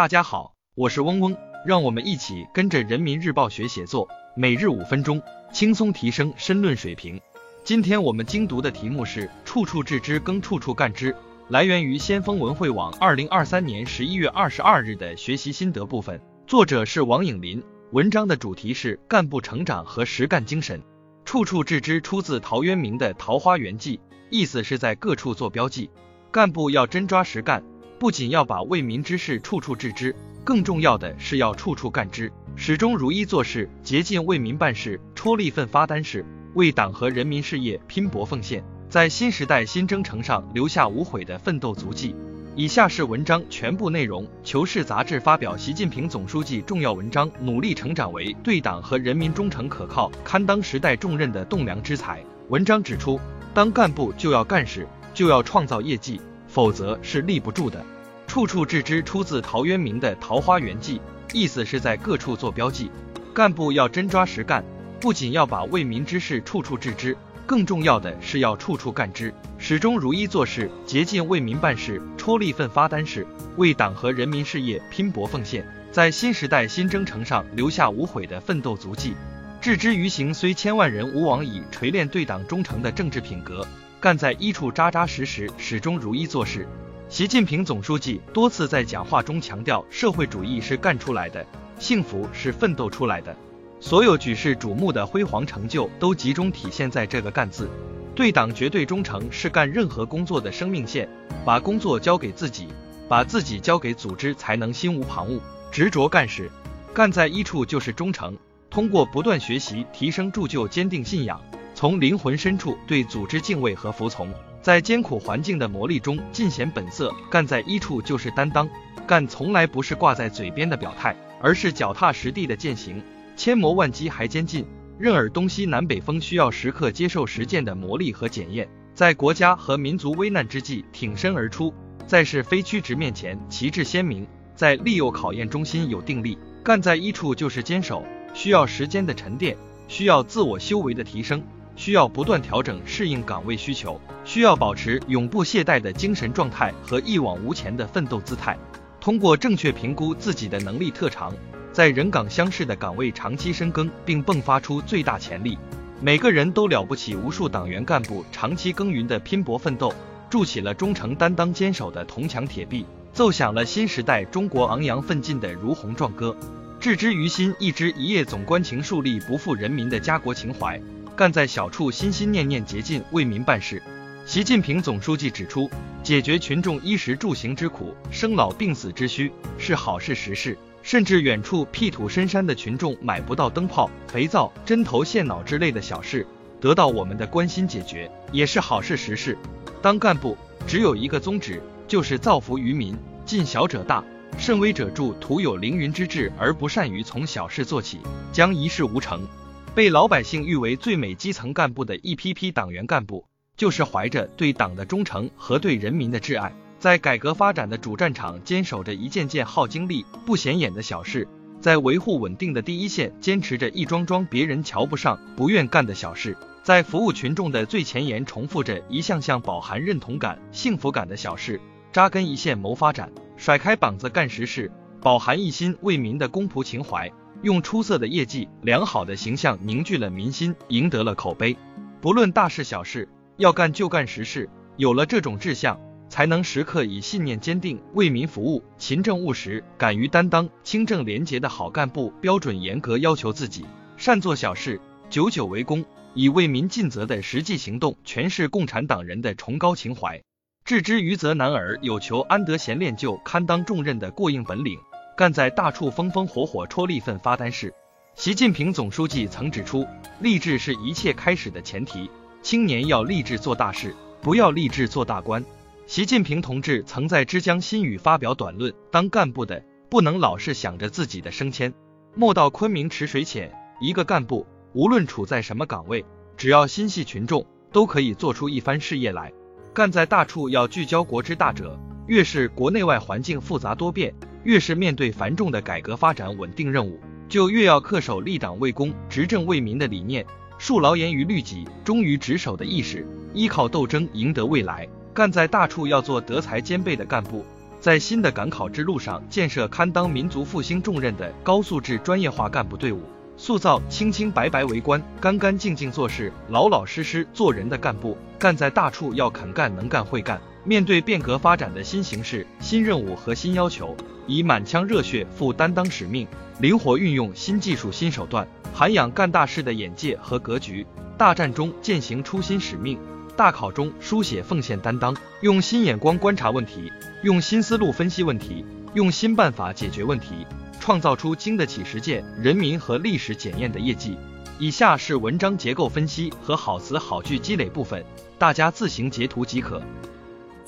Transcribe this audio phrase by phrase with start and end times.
[0.00, 5.20] 大家好，我是嗡嗡，让我们一起跟着人民日报学写作，每日五分钟，
[5.52, 7.20] 轻松提升申论水平。
[7.64, 11.14] 今天我们精读的题目是“处处置之，更处处干之”，
[11.48, 17.62] 来源于先锋文汇网二零二三年十一月二十二日的学习心得部分，作者是王颖林。
[17.90, 20.82] 文章的主题是干部成长和实干精神。
[21.26, 23.98] 处处置之出自陶渊明的《桃花源记》，
[24.30, 25.90] 意思是在各处做标记。
[26.30, 27.62] 干部要真抓实干。
[28.00, 42.16] 不仅要把为民之事处处置之，更重要的是要处处干之，始终如一做事，竭尽为民办事，出力奋发单事，为党和人民事业拼搏奉献，在新时代新征程上留下无悔的奋斗足迹。
[42.56, 44.26] 以下是文章全部内容。
[44.42, 52.24] 求是杂志发表习近平总书记重要文章，努力成长为对党和人民忠诚可靠、堪当时代重任的栋梁之才。
[52.48, 53.20] 文章指出，
[53.52, 56.18] 当干部就要干事，就要创造业绩。
[56.50, 57.84] 否则是立不住的。
[58.26, 60.98] 处处置之出自陶渊明的《桃花源记》，
[61.32, 62.90] 意思是在各处做标记。
[63.32, 64.64] 干部要真抓实干，
[65.00, 79.14] 不仅要把为民之事处处置之，更重要的是要处处干之，始终如一做事，竭尽为民办事，戳力奋发单事，为党和人民事业拼搏奉献，在新时代新征程上留下无悔的奋斗足迹。
[79.60, 83.66] 置之于行，虽千万人吾往矣，锤炼对党忠诚的政治品格。
[84.00, 86.66] 干在一处扎扎实实，始终如一做事。
[87.10, 91.44] 习近平总书记多次在讲话中强调，社会主义是干出来的，
[91.78, 93.36] 幸福是奋斗出来的。
[93.78, 97.68] 所有举世瞩目的辉煌成就，都集中体现在这个“干”字。
[98.14, 101.06] 对党绝对忠诚是干任何工作的生命线。
[101.44, 102.68] 把工作交给自己，
[103.06, 105.40] 把自己交给组织，才能心无旁骛，
[105.70, 106.50] 执着干事。
[106.94, 108.34] 干在一处就是忠诚。
[108.70, 111.38] 通过不断学习提升，铸就坚定信仰。
[111.80, 118.68] 从灵魂深处对组织敬畏和服从，在艰苦环境的磨砺中尽显本色，干在一处就是担当。
[119.06, 123.02] 干从来不是挂在嘴边的表态，而是脚踏实地的践行。
[123.34, 124.66] 千磨万击还坚劲，
[124.98, 128.68] 任尔东西南北风，需要时刻接受实践的磨砺和检验。
[128.94, 131.72] 在国家和民族危难之际挺身而出，
[132.06, 136.36] 在是非曲直面前旗帜鲜明，在利诱考验中心有定力。
[136.62, 139.56] 干在一处就是坚守，需要时间的沉淀，
[139.88, 141.42] 需要自我修为的提升。
[141.80, 148.54] 需要不断调整适应岗位需求，需要保持永不懈怠的精神状态和一往无前的奋斗姿态。
[149.00, 151.32] 通过正确评估自己的能力特长，
[151.72, 155.56] 在人岗相适的岗位长期深耕，并迸发出最大潜力。
[156.02, 159.90] 每个人都了不起，无数党员干部长期耕耘的拼搏奋斗，
[160.28, 166.36] 筑起了忠诚担当坚守的铜墙铁壁，奏响了新时代中国昂扬奋进的如虹壮歌。
[166.78, 170.78] 置之于心，一枝一叶总关情树立不负人民的家国情怀。
[171.16, 173.82] 干在小处，心心念念竭尽为民办事。
[174.24, 175.68] 习近平总书记指出，
[176.02, 186.26] 解决群众衣食住行之苦、生老病死之需是好事实事，甚至远处僻土深山的群众买不到灯泡、肥皂、针头线脑之类的小事，
[186.60, 189.36] 得到我们的关心解决，也是好事实事。
[189.82, 194.04] 当干部只有一个宗旨，就是造福于民，尽小者大，
[194.38, 195.12] 慎微者助。
[195.14, 197.98] 徒有凌云之志而不善于从小事做起，
[198.32, 199.26] 将一事无成。
[199.72, 203.24] 被老百姓誉为最美基层干部的一批批党员干部，
[203.56, 211.26] 就是怀着对党的忠诚和对人民的挚爱，在改革发展的主战场坚守着一件件耗精力不显眼的小事，
[211.60, 221.60] 在维护稳定的第一线坚持着一桩桩别人瞧不上、不愿干的小事，在服务群众的最前沿重复着一项项饱含认同感、幸福感的小事，
[221.92, 227.08] 扎根一线谋发展，甩开膀子干实事，饱含一心为民的公仆情怀。
[227.42, 231.56] 用出色的业绩、良好的形象凝聚了民心，赢得了口碑。
[232.00, 234.48] 不论大事小事，要干就干实事。
[234.76, 243.64] 有了这种志向，才能时刻以信念坚定为民服务，勤政务实，敢于担当，清正廉洁的好干部标准严格要求自己，
[243.96, 245.84] 善做小事，久久为功，
[246.14, 250.22] 以为民尽责的实际行动诠释共产党人的崇高情怀。
[250.64, 254.78] 置之于则难而有求安得闲练就堪当重任的过硬本领。
[255.20, 257.74] 干在大处风风火火，戳力奋发单事。
[258.14, 259.86] 习近平总书记曾指出，
[260.18, 262.10] 立志是一切开始的前提。
[262.40, 265.44] 青年要立志做大事，不要立志做大官。
[265.86, 271.70] 习近平同志曾在之江新语发表短论：当干部的不能老是想着自己的升迁。
[272.14, 276.02] 莫道昆明池水浅，一个干部无论处在什么岗位，
[276.38, 279.30] 只要心系群众，都可以做出一番事业来。
[279.74, 281.78] 干在大处要聚焦国之大者，
[282.10, 284.12] 越是国内外环境复杂多变。
[284.42, 286.98] 越是面对繁重的改革发展稳定任务，
[287.28, 290.26] 就越要恪守立党为公、执政为民的理念，
[290.58, 294.88] 树牢严于律己、忠于职守的意识，依靠斗争赢得未来。
[295.14, 297.44] 干在大处要做德才兼备的干部，
[297.78, 303.02] 在新的赶考之路上建设堪当民族复兴重任的高素质专业化干部队伍，
[303.36, 308.18] 塑造清清白白为官、干干净净做事、老老实实做人的干部。
[308.36, 310.40] 干在大处要肯干、能干、会干。
[310.64, 313.96] 面对变革发展的新形势、新任务和新要求，
[314.26, 316.28] 以满腔热血负担当使命，
[316.60, 320.86] 灵活运用新技术、新手段，涵养干大事的眼界和格局。
[321.16, 322.98] 大战中践行初心使命，
[323.36, 326.90] 大考中书写奉献担当，用新眼光观察问题，
[327.22, 328.64] 用新思路分析问题，
[328.94, 330.46] 用新办法解决问题，
[330.78, 334.16] 创造出经得起实践、人民和历史检验的业绩。
[334.58, 338.04] 以下是文章结构分析和好词好句积累部分，
[338.38, 339.82] 大家自行截图即可。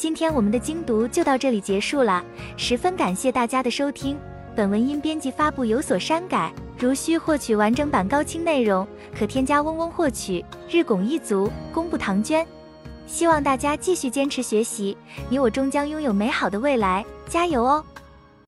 [0.02, 2.25] 今天我们的精读就到这里结束了，
[2.56, 4.19] 十分感谢大家的收听。
[4.52, 8.84] 本文因编辑发布有所删改，如需获取完整版高清内容，
[9.16, 10.44] 可添加嗡嗡获取。
[10.69, 12.44] 日拱一卒，公布唐娟。
[13.06, 14.96] 希望大家继续坚持学习，
[15.31, 17.84] 你我终将拥有美好的未来，加油哦！